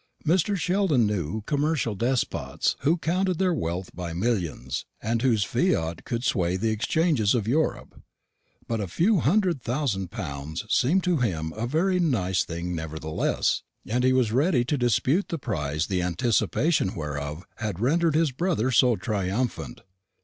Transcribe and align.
Mr. 0.25 0.57
Sheldon 0.57 1.05
knew 1.05 1.41
commercial 1.41 1.93
despots 1.93 2.75
who 2.79 2.97
counted 2.97 3.37
their 3.37 3.53
wealth 3.53 3.95
by 3.95 4.13
millions, 4.13 4.83
and 4.99 5.21
whose 5.21 5.43
fiat 5.43 6.05
could 6.05 6.23
sway 6.23 6.57
the 6.57 6.71
exchanges 6.71 7.35
of 7.35 7.47
Europe; 7.47 8.01
but 8.67 8.81
a 8.81 8.87
hundred 9.19 9.61
thousand 9.61 10.09
pounds 10.09 10.65
seemed 10.69 11.03
to 11.03 11.17
him 11.17 11.53
a 11.55 11.67
very 11.67 11.99
nice 11.99 12.43
thing 12.43 12.73
nevertheless, 12.73 13.61
and 13.87 14.03
he 14.03 14.11
was 14.11 14.31
ready 14.31 14.65
to 14.65 14.75
dispute 14.75 15.27
the 15.27 15.37
prize 15.37 15.85
the 15.85 16.01
anticipation 16.01 16.95
whereof 16.95 17.43
had 17.57 17.79
rendered 17.79 18.15
his 18.15 18.31
brother 18.31 18.71
so 18.71 18.95
triumphant. 18.95 19.81